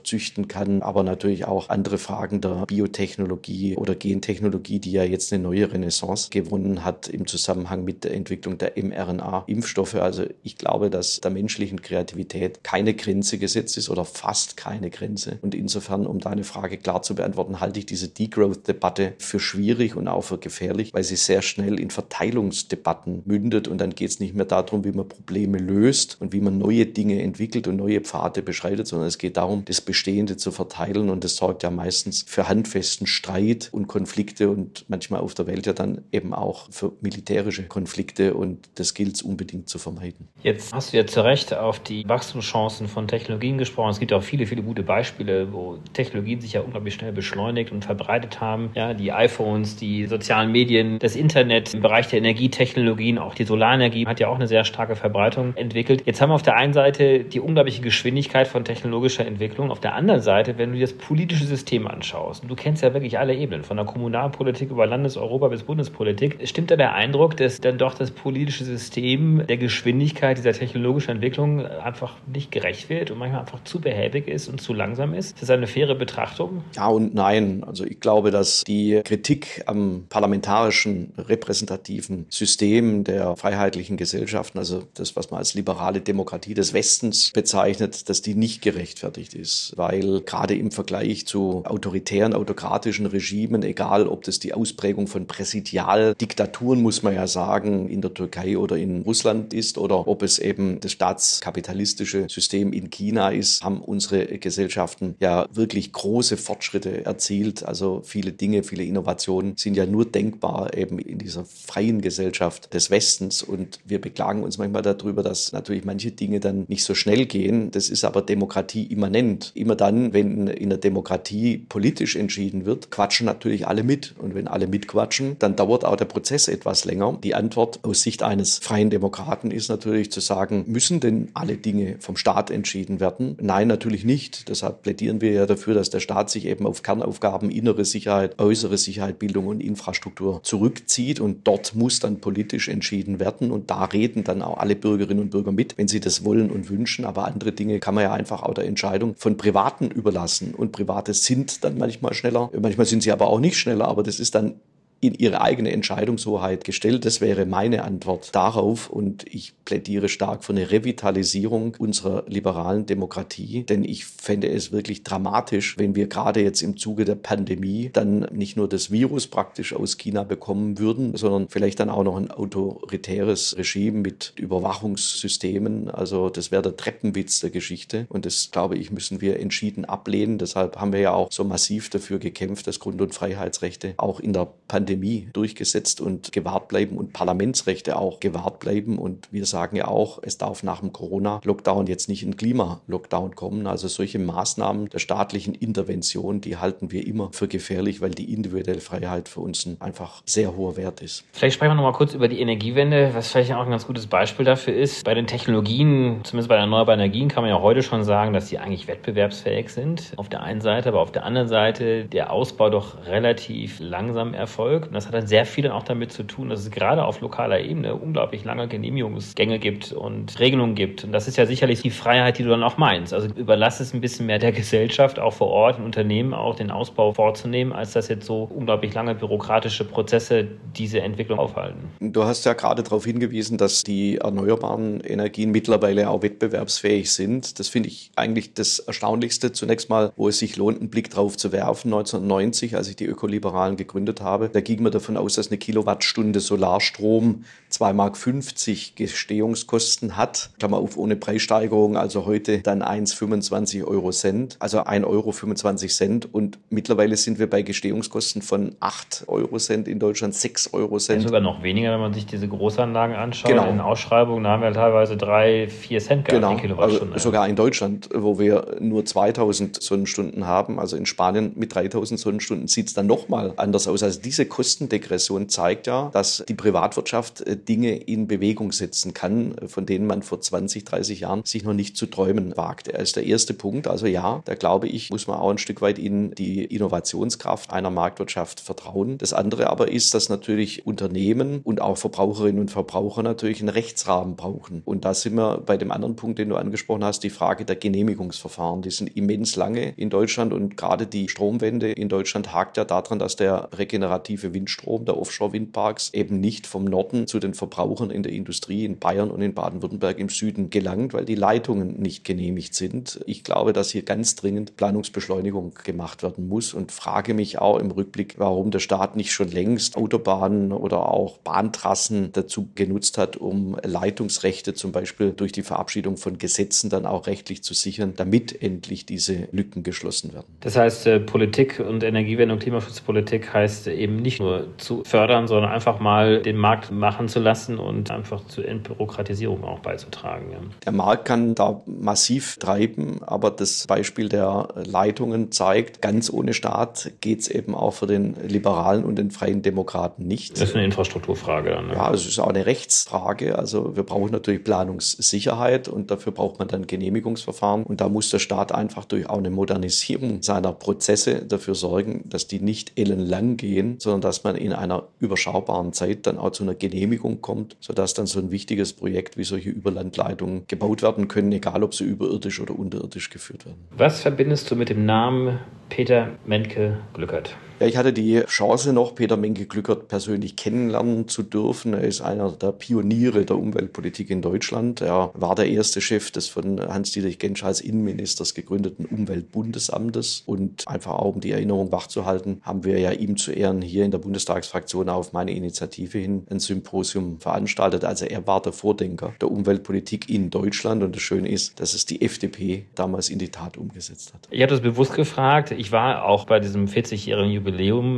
[0.00, 5.44] züchten kann, aber natürlich auch andere Fragen der Biotechnologie oder Gentechnologie, die ja jetzt eine
[5.44, 9.96] neue Renaissance gewonnen hat im Zusammenhang mit der Entwicklung der mRNA-Impfstoffe.
[9.96, 15.38] Also ich glaube, dass der menschlichen Kreativität keine Grenze gesetzt ist oder fast keine Grenze.
[15.42, 20.08] Und insofern, um deine Frage klar zu beantworten, halte ich diese Degrowth-Debatte für schwierig und
[20.08, 24.34] auch für gefährlich, weil sie sehr schnell in Verteilungsdebatten mündet und dann geht es nicht
[24.34, 28.42] mehr darum, wie man Probleme löst und wie man neue Dinge entwickelt und neue Pfade
[28.42, 32.48] beschreitet, sondern es geht darum, das Bestehende zu verteilen und das sorgt ja meistens für
[32.48, 37.64] handfesten Streit und Konflikte und manchmal auf der Welt ja dann eben auch für militärische
[37.64, 40.28] Konflikte und das gilt es unbedingt zu vermeiden.
[40.42, 43.90] Jetzt hast du ja zu Recht auf die Wachstumschancen von Technologien gesprochen.
[43.90, 47.84] Es gibt auch viele, viele gute Beispiele, wo Technologien sich ja unglaublich schnell beschleunigt und
[47.84, 48.70] verbreitet haben.
[48.74, 54.06] Ja, die iPhones, die sozialen Medien, das Internet im Bereich der Energietechnologien, auch die Solarenergie
[54.06, 56.02] hat ja auch eine sehr starke Verbreitung entwickelt.
[56.06, 59.70] Jetzt haben wir auf der einen Seite die unglaubliche Geschwindigkeit von technologischer Entwicklung.
[59.70, 63.18] Auf der anderen Seite, wenn du dir das politische System anschaust, du kennst ja wirklich
[63.18, 67.60] alle Ebenen, von der Kommunalpolitik über Landes-, Europa bis Bundespolitik, stimmt da der Eindruck, dass
[67.60, 73.18] dann doch das politische System der Geschwindigkeit dieser technologischen Entwicklung einfach nicht gerecht wird und
[73.18, 75.32] manchmal einfach zu behäbig ist und zu langsam ist.
[75.32, 76.62] Ist das eine faire Betrachtung?
[76.76, 77.64] Ja und nein.
[77.64, 85.16] Also ich glaube, dass die Kritik am parlamentarischen repräsentativen System der freiheitlichen Gesellschaften, also das,
[85.16, 90.54] was man als liberale Demokratie des Westens bezeichnet, dass die nicht gerechtfertigt ist, weil gerade
[90.54, 97.14] im Vergleich zu autoritären, autokratischen Regimen, egal ob das die Ausprägung von Präsidialdiktaturen, muss man
[97.14, 102.26] ja sagen, in der Türkei oder in Russland ist oder ob es eben das staatskapitalistische
[102.28, 107.64] System in China ist, haben unsere Gesellschaften ja wirklich große Fortschritte erzielt.
[107.64, 112.90] Also viele Dinge, viele Innovationen sind ja nur denkbar eben in dieser freien Gesellschaft des
[112.90, 113.42] Westens.
[113.42, 117.70] Und wir beklagen uns manchmal darüber, dass natürlich manche Dinge dann nicht so schnell gehen.
[117.70, 119.52] Das ist aber Demokratie immanent.
[119.54, 124.14] Immer dann, wenn in der Demokratie politisch entschieden wird, quatschen natürlich alle mit.
[124.18, 127.18] Und wenn alle mitquatschen, dann dauert auch der Prozess etwas länger.
[127.22, 131.96] Die Antwort aus Sicht eines freien Demokraten ist natürlich zu sagen, müssen denn alle Dinge
[132.00, 133.36] vom Staat entschieden werden?
[133.40, 134.48] Nein, natürlich nicht.
[134.48, 138.78] Deshalb plädieren wir ja dafür, dass der Staat sich eben auf Kernaufgaben innere Sicherheit, äußere
[138.78, 141.20] Sicherheit, Bildung und Infrastruktur zurückzieht.
[141.20, 143.50] Und dort muss dann politisch entschieden werden.
[143.50, 146.70] Und da reden dann auch alle Bürgerinnen und Bürger mit, wenn sie das wollen und
[146.70, 147.04] wünschen.
[147.04, 150.54] Aber andere Dinge kann man ja einfach auch der Entscheidung von Privaten überlassen.
[150.54, 152.50] Und Private sind dann manchmal schneller.
[152.60, 153.88] Manchmal sind sie aber auch nicht schneller.
[153.88, 154.54] Aber das ist dann
[155.00, 157.04] in ihre eigene Entscheidungshoheit gestellt.
[157.04, 158.90] Das wäre meine Antwort darauf.
[158.90, 163.62] Und ich plädiere stark für eine Revitalisierung unserer liberalen Demokratie.
[163.62, 168.26] Denn ich fände es wirklich dramatisch, wenn wir gerade jetzt im Zuge der Pandemie dann
[168.32, 172.32] nicht nur das Virus praktisch aus China bekommen würden, sondern vielleicht dann auch noch ein
[172.32, 175.90] autoritäres Regime mit Überwachungssystemen.
[175.90, 178.06] Also das wäre der Treppenwitz der Geschichte.
[178.08, 180.38] Und das, glaube ich, müssen wir entschieden ablehnen.
[180.38, 184.32] Deshalb haben wir ja auch so massiv dafür gekämpft, dass Grund- und Freiheitsrechte auch in
[184.32, 188.98] der Pandemie Pandemie durchgesetzt und gewahrt bleiben und Parlamentsrechte auch gewahrt bleiben.
[188.98, 193.66] Und wir sagen ja auch, es darf nach dem Corona-Lockdown jetzt nicht ein Klima-Lockdown kommen.
[193.66, 198.80] Also solche Maßnahmen der staatlichen Intervention, die halten wir immer für gefährlich, weil die individuelle
[198.80, 201.24] Freiheit für uns ein einfach sehr hoher Wert ist.
[201.32, 204.06] Vielleicht sprechen wir noch mal kurz über die Energiewende, was vielleicht auch ein ganz gutes
[204.06, 205.04] Beispiel dafür ist.
[205.04, 208.58] Bei den Technologien, zumindest bei erneuerbaren Energien, kann man ja heute schon sagen, dass die
[208.58, 210.14] eigentlich wettbewerbsfähig sind.
[210.16, 214.77] Auf der einen Seite, aber auf der anderen Seite der Ausbau doch relativ langsam erfolgt
[214.78, 214.88] erfolgt.
[214.88, 217.20] Und das hat dann sehr viel dann auch damit zu tun, dass es gerade auf
[217.20, 221.04] lokaler Ebene unglaublich lange Genehmigungsgänge gibt und Regelungen gibt.
[221.04, 223.12] Und das ist ja sicherlich die Freiheit, die du dann auch meinst.
[223.12, 226.70] Also überlass es ein bisschen mehr der Gesellschaft, auch vor Ort, in Unternehmen auch den
[226.70, 231.78] Ausbau vorzunehmen, als dass jetzt so unglaublich lange bürokratische Prozesse diese Entwicklung aufhalten.
[232.00, 237.58] Du hast ja gerade darauf hingewiesen, dass die erneuerbaren Energien mittlerweile auch wettbewerbsfähig sind.
[237.58, 239.52] Das finde ich eigentlich das Erstaunlichste.
[239.52, 241.92] Zunächst mal, wo es sich lohnt, einen Blick drauf zu werfen.
[241.92, 246.40] 1990, als ich die Ökoliberalen gegründet habe, da ging man davon aus, dass eine Kilowattstunde
[246.40, 250.50] Solarstrom 2,50 Mark Gestehungskosten hat.
[250.58, 256.34] Klammer auf, ohne Preissteigerung, also heute dann 1,25 Euro Cent, also 1,25 Euro Cent.
[256.34, 261.22] Und mittlerweile sind wir bei Gestehungskosten von 8 Euro Cent in Deutschland, 6 Euro Cent.
[261.22, 263.50] Ja, sogar noch weniger, wenn man sich diese Großanlagen anschaut.
[263.50, 263.70] Genau.
[263.70, 266.56] In Ausschreibungen, haben wir teilweise 3, 4 Cent gehabt genau.
[266.56, 267.14] Kilowattstunde.
[267.14, 272.20] Also sogar in Deutschland, wo wir nur 2000 Sonnenstunden haben, also in Spanien mit 3000
[272.20, 274.02] Sonnenstunden sieht es dann nochmal anders aus.
[274.02, 279.86] Also diese Kostendegression zeigt ja, dass die Privatwirtschaft äh, Dinge in Bewegung setzen kann, von
[279.86, 282.90] denen man vor 20, 30 Jahren sich noch nicht zu träumen wagte.
[282.90, 283.86] Das ist der erste Punkt.
[283.86, 287.90] Also ja, da glaube ich, muss man auch ein Stück weit in die Innovationskraft einer
[287.90, 289.16] Marktwirtschaft vertrauen.
[289.18, 294.34] Das andere aber ist, dass natürlich Unternehmen und auch Verbraucherinnen und Verbraucher natürlich einen Rechtsrahmen
[294.34, 294.82] brauchen.
[294.84, 297.76] Und da sind wir bei dem anderen Punkt, den du angesprochen hast, die Frage der
[297.76, 298.82] Genehmigungsverfahren.
[298.82, 303.20] Die sind immens lange in Deutschland und gerade die Stromwende in Deutschland hakt ja daran,
[303.20, 308.22] dass der regenerative für Windstrom der Offshore-Windparks eben nicht vom Norden zu den Verbrauchern in
[308.22, 312.74] der Industrie in Bayern und in Baden-Württemberg im Süden gelangt, weil die Leitungen nicht genehmigt
[312.74, 313.20] sind.
[313.26, 317.90] Ich glaube, dass hier ganz dringend Planungsbeschleunigung gemacht werden muss und frage mich auch im
[317.90, 323.76] Rückblick, warum der Staat nicht schon längst Autobahnen oder auch Bahntrassen dazu genutzt hat, um
[323.82, 329.04] Leitungsrechte zum Beispiel durch die Verabschiedung von Gesetzen dann auch rechtlich zu sichern, damit endlich
[329.04, 330.46] diese Lücken geschlossen werden.
[330.60, 335.48] Das heißt, äh, Politik und Energiewende und Klimaschutzpolitik heißt eben nicht nicht nur zu fördern,
[335.48, 340.50] sondern einfach mal den Markt machen zu lassen und einfach zur Entbürokratisierung auch beizutragen.
[340.52, 340.58] Ja.
[340.84, 347.12] Der Markt kann da massiv treiben, aber das Beispiel der Leitungen zeigt, ganz ohne Staat
[347.20, 350.52] geht es eben auch für den Liberalen und den Freien Demokraten nicht.
[350.60, 351.88] Das ist eine Infrastrukturfrage dann.
[351.88, 351.94] Ne?
[351.94, 353.58] Ja, es ist auch eine Rechtsfrage.
[353.58, 357.84] Also wir brauchen natürlich Planungssicherheit und dafür braucht man dann Genehmigungsverfahren.
[357.84, 362.46] Und da muss der Staat einfach durch auch eine Modernisierung seiner Prozesse dafür sorgen, dass
[362.46, 366.74] die nicht ellenlang gehen, sondern dass man in einer überschaubaren Zeit dann auch zu einer
[366.74, 371.82] Genehmigung kommt, sodass dann so ein wichtiges Projekt wie solche Überlandleitungen gebaut werden können, egal
[371.82, 373.86] ob sie überirdisch oder unterirdisch geführt werden.
[373.90, 377.56] Was verbindest du mit dem Namen Peter Menke Glückert?
[377.80, 381.94] Ja, ich hatte die Chance noch, Peter Menke-Glückert persönlich kennenlernen zu dürfen.
[381.94, 385.00] Er ist einer der Pioniere der Umweltpolitik in Deutschland.
[385.00, 390.42] Er war der erste Chef des von Hans-Dietrich Gensch als Innenministers gegründeten Umweltbundesamtes.
[390.44, 394.10] Und einfach auch, um die Erinnerung wachzuhalten, haben wir ja ihm zu Ehren hier in
[394.10, 398.04] der Bundestagsfraktion auf meine Initiative hin ein Symposium veranstaltet.
[398.04, 401.04] Also er war der Vordenker der Umweltpolitik in Deutschland.
[401.04, 404.48] Und das Schöne ist, dass es die FDP damals in die Tat umgesetzt hat.
[404.50, 405.70] Ich habe das bewusst gefragt.
[405.70, 407.67] Ich war auch bei diesem 40-jährigen Jubiläum.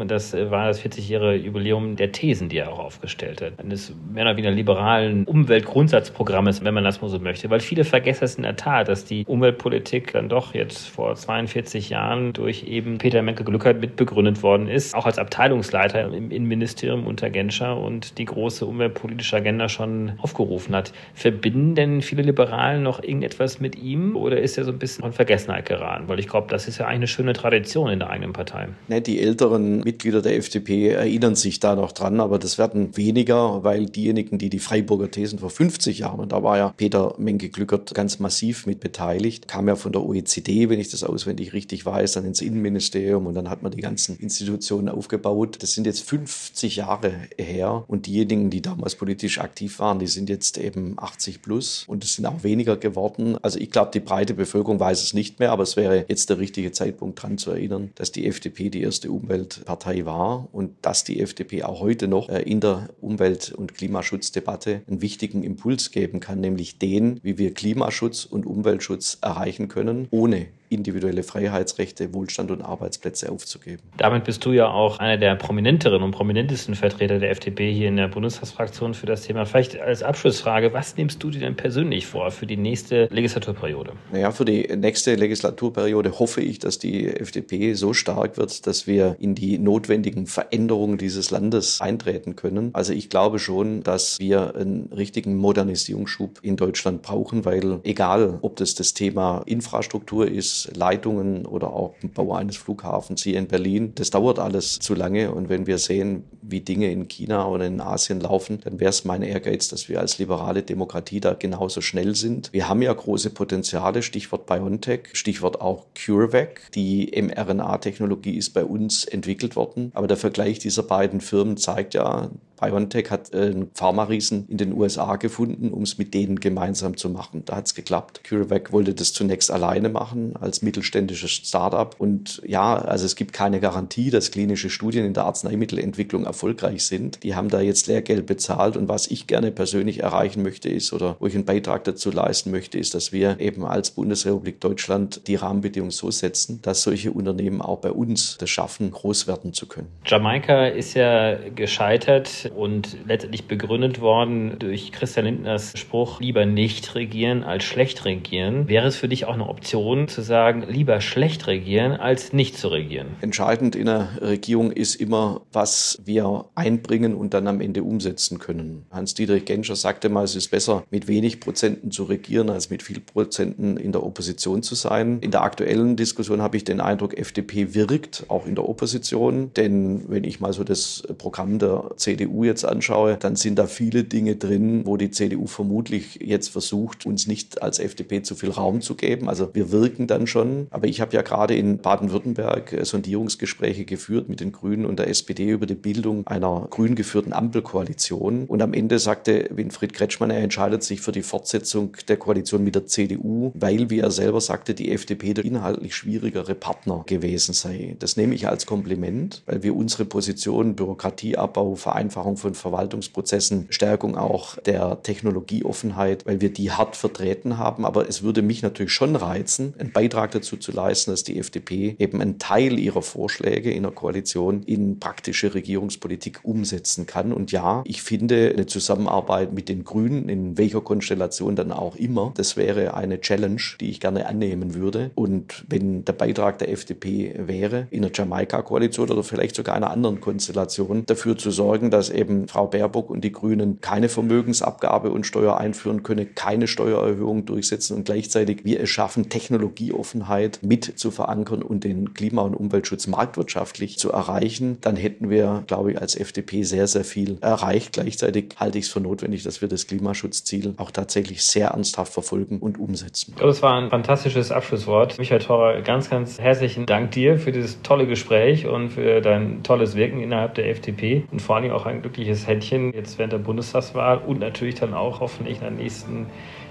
[0.06, 3.58] Das war das 40-jährige Jubiläum der Thesen, die er auch aufgestellt hat.
[3.58, 7.50] Eines mehr oder weniger liberalen Umweltgrundsatzprogrammes, wenn man das mal so möchte.
[7.50, 11.90] Weil viele vergessen es in der Tat, dass die Umweltpolitik dann doch jetzt vor 42
[11.90, 14.94] Jahren durch eben Peter Menke-Glückert mitbegründet worden ist.
[14.94, 20.92] Auch als Abteilungsleiter im Innenministerium unter Genscher und die große umweltpolitische Agenda schon aufgerufen hat.
[21.14, 25.12] Verbinden denn viele Liberalen noch irgendetwas mit ihm oder ist er so ein bisschen von
[25.12, 26.08] Vergessenheit geraten?
[26.08, 28.68] Weil ich glaube, das ist ja eigentlich eine schöne Tradition in der eigenen Partei.
[28.88, 33.64] Ne, die älteren Mitglieder der FDP erinnern sich da noch dran, aber das werden weniger,
[33.64, 37.94] weil diejenigen, die die Freiburger Thesen vor 50 Jahren, und da war ja Peter Menke-Glückert
[37.94, 42.12] ganz massiv mit beteiligt, kam ja von der OECD, wenn ich das auswendig richtig weiß,
[42.12, 45.56] dann ins Innenministerium und dann hat man die ganzen Institutionen aufgebaut.
[45.60, 50.28] Das sind jetzt 50 Jahre her und diejenigen, die damals politisch aktiv waren, die sind
[50.28, 53.38] jetzt eben 80 plus und es sind auch weniger geworden.
[53.40, 56.38] Also ich glaube, die breite Bevölkerung weiß es nicht mehr, aber es wäre jetzt der
[56.38, 61.20] richtige Zeitpunkt dran zu erinnern, dass die FDP die erste Umweltpartei war und dass die
[61.20, 66.40] FDP auch heute noch äh, in der Umwelt- und Klimaschutzdebatte einen wichtigen Impuls geben kann,
[66.40, 73.30] nämlich den, wie wir Klimaschutz und Umweltschutz erreichen können, ohne individuelle Freiheitsrechte, Wohlstand und Arbeitsplätze
[73.30, 73.82] aufzugeben.
[73.96, 77.96] Damit bist du ja auch einer der prominenteren und prominentesten Vertreter der FDP hier in
[77.96, 79.44] der Bundestagsfraktion für das Thema.
[79.46, 83.92] Vielleicht als Abschlussfrage, was nimmst du dir denn persönlich vor für die nächste Legislaturperiode?
[84.12, 89.16] Naja, für die nächste Legislaturperiode hoffe ich, dass die FDP so stark wird, dass wir
[89.18, 92.70] in die notwendigen Veränderungen dieses Landes eintreten können.
[92.74, 98.56] Also ich glaube schon, dass wir einen richtigen Modernisierungsschub in Deutschland brauchen, weil egal, ob
[98.56, 103.92] das das Thema Infrastruktur ist, Leitungen oder auch im Bau eines Flughafens hier in Berlin.
[103.94, 105.32] Das dauert alles zu lange.
[105.32, 109.04] Und wenn wir sehen, wie Dinge in China oder in Asien laufen, dann wäre es
[109.04, 112.52] mein Ehrgeiz, dass wir als liberale Demokratie da genauso schnell sind.
[112.52, 116.70] Wir haben ja große Potenziale, Stichwort BioNTech, Stichwort auch CureVac.
[116.74, 119.90] Die mRNA-Technologie ist bei uns entwickelt worden.
[119.94, 124.72] Aber der Vergleich dieser beiden Firmen zeigt ja, BioNTech hat äh, einen Pharma-Riesen in den
[124.72, 127.42] USA gefunden, um es mit denen gemeinsam zu machen.
[127.44, 128.22] Da hat es geklappt.
[128.24, 131.94] CureVac wollte das zunächst alleine machen als mittelständisches Startup.
[131.98, 137.22] Und ja, also es gibt keine Garantie, dass klinische Studien in der Arzneimittelentwicklung erfolgreich sind.
[137.22, 138.76] Die haben da jetzt Lehrgeld bezahlt.
[138.76, 142.50] Und was ich gerne persönlich erreichen möchte ist oder wo ich einen Beitrag dazu leisten
[142.50, 147.62] möchte, ist, dass wir eben als Bundesrepublik Deutschland die Rahmenbedingungen so setzen, dass solche Unternehmen
[147.62, 149.88] auch bei uns das schaffen, groß werden zu können.
[150.04, 157.42] Jamaika ist ja gescheitert und letztendlich begründet worden durch Christian Lindners Spruch, lieber nicht regieren
[157.42, 158.68] als schlecht regieren.
[158.68, 162.68] Wäre es für dich auch eine Option zu sagen, lieber schlecht regieren als nicht zu
[162.68, 163.08] regieren?
[163.20, 168.86] Entscheidend in der Regierung ist immer, was wir einbringen und dann am Ende umsetzen können.
[168.90, 173.00] Hans-Dietrich Genscher sagte mal, es ist besser, mit wenig Prozenten zu regieren, als mit viel
[173.00, 175.18] Prozenten in der Opposition zu sein.
[175.20, 179.52] In der aktuellen Diskussion habe ich den Eindruck, FDP wirkt auch in der Opposition.
[179.54, 184.04] Denn wenn ich mal so das Programm der CDU jetzt anschaue, dann sind da viele
[184.04, 188.80] Dinge drin, wo die CDU vermutlich jetzt versucht, uns nicht als FDP zu viel Raum
[188.80, 189.28] zu geben.
[189.28, 190.66] Also wir wirken dann schon.
[190.70, 195.08] Aber ich habe ja gerade in Baden-Württemberg äh, Sondierungsgespräche geführt mit den Grünen und der
[195.08, 198.44] SPD über die Bildung einer grün geführten Ampelkoalition.
[198.46, 202.74] Und am Ende sagte Winfried Kretschmann, er entscheidet sich für die Fortsetzung der Koalition mit
[202.74, 207.96] der CDU, weil, wie er selber sagte, die FDP der inhaltlich schwierigere Partner gewesen sei.
[207.98, 214.16] Das nehme ich als Kompliment, weil wir unsere Position Bürokratieabbau, Vereinfachung Vereinfachung von Verwaltungsprozessen, Stärkung
[214.16, 217.84] auch der Technologieoffenheit, weil wir die hart vertreten haben.
[217.84, 221.96] Aber es würde mich natürlich schon reizen, einen Beitrag dazu zu leisten, dass die FDP
[221.98, 227.32] eben einen Teil ihrer Vorschläge in der Koalition in praktische Regierungspolitik umsetzen kann.
[227.32, 232.32] Und ja, ich finde eine Zusammenarbeit mit den Grünen, in welcher Konstellation dann auch immer,
[232.36, 235.10] das wäre eine Challenge, die ich gerne annehmen würde.
[235.14, 240.20] Und wenn der Beitrag der FDP wäre, in der Jamaika-Koalition oder vielleicht sogar einer anderen
[240.20, 245.58] Konstellation, dafür zu sorgen, dass eben Frau Baerbock und die Grünen keine Vermögensabgabe und Steuer
[245.58, 251.84] einführen können, keine Steuererhöhung durchsetzen und gleichzeitig wir es schaffen, Technologieoffenheit mit zu verankern und
[251.84, 256.86] den Klima- und Umweltschutz marktwirtschaftlich zu erreichen, dann hätten wir, glaube ich, als FDP sehr,
[256.86, 257.94] sehr viel erreicht.
[257.94, 262.58] Gleichzeitig halte ich es für notwendig, dass wir das Klimaschutzziel auch tatsächlich sehr ernsthaft verfolgen
[262.58, 263.34] und umsetzen.
[263.38, 265.18] Das war ein fantastisches Abschlusswort.
[265.18, 269.94] Michael Thorer, ganz, ganz herzlichen Dank dir für dieses tolle Gespräch und für dein tolles
[269.94, 274.18] Wirken innerhalb der FDP und vor allem auch ein glückliches Händchen jetzt während der Bundestagswahl
[274.18, 276.26] und natürlich dann auch hoffentlich in der nächsten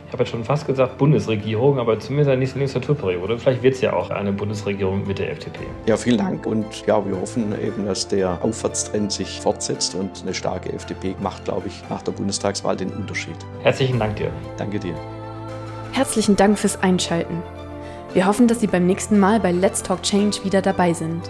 [0.08, 3.38] ich habe jetzt schon fast gesagt Bundesregierung, aber zumindest in der nächsten Legislaturperiode.
[3.38, 5.60] Vielleicht wird es ja auch eine Bundesregierung mit der FDP.
[5.86, 10.34] Ja, vielen Dank und ja, wir hoffen eben, dass der Aufwärtstrend sich fortsetzt und eine
[10.34, 13.36] starke FDP macht, glaube ich, nach der Bundestagswahl den Unterschied.
[13.62, 14.32] Herzlichen Dank dir.
[14.58, 14.96] Danke dir.
[15.92, 17.44] Herzlichen Dank fürs Einschalten.
[18.16, 21.30] Wir hoffen, dass Sie beim nächsten Mal bei Let's Talk Change wieder dabei sind.